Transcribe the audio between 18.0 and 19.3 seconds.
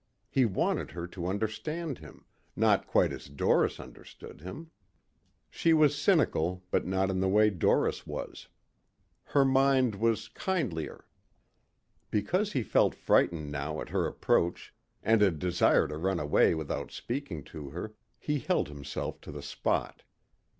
he held himself